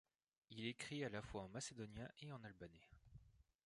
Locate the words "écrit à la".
0.65-1.21